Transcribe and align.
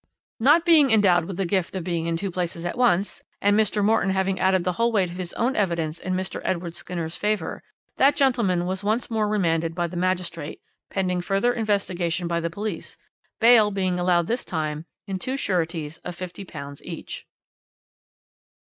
"Not 0.39 0.65
being 0.65 0.89
endowed 0.89 1.25
with 1.25 1.37
the 1.37 1.45
gift 1.45 1.75
of 1.75 1.83
being 1.83 2.07
in 2.07 2.17
two 2.17 2.31
places 2.31 2.65
at 2.65 2.75
once, 2.75 3.21
and 3.39 3.55
Mr. 3.55 3.85
Morton 3.85 4.09
having 4.09 4.39
added 4.39 4.63
the 4.63 4.71
whole 4.71 4.91
weight 4.91 5.11
of 5.11 5.17
his 5.17 5.31
own 5.33 5.55
evidence 5.55 5.99
in 5.99 6.15
Mr. 6.15 6.41
Edward 6.43 6.73
Skinner's 6.75 7.15
favour, 7.15 7.61
that 7.97 8.15
gentleman 8.15 8.65
was 8.65 8.83
once 8.83 9.11
more 9.11 9.27
remanded 9.27 9.75
by 9.75 9.85
the 9.85 9.95
magistrate, 9.95 10.59
pending 10.89 11.21
further 11.21 11.53
investigation 11.53 12.27
by 12.27 12.39
the 12.39 12.49
police, 12.49 12.97
bail 13.39 13.69
being 13.69 13.99
allowed 13.99 14.25
this 14.25 14.43
time 14.43 14.85
in 15.05 15.19
two 15.19 15.37
sureties 15.37 15.99
of 15.99 16.15
£50 16.17 16.81
each." 16.81 17.27